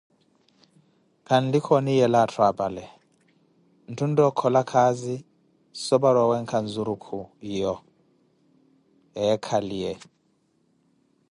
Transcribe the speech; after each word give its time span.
Kanlikha 1.27 1.71
oniiyela 1.77 2.17
atthu 2.21 2.41
apale, 2.49 2.85
ntthu 3.89 4.03
ontta 4.05 4.21
okhola 4.29 4.61
khaazi 4.69 5.15
so 5.83 5.95
para 6.01 6.19
owenkha 6.25 6.57
nzurukhu 6.65 7.19
yo 7.61 7.73
eekhaliye. 9.25 9.91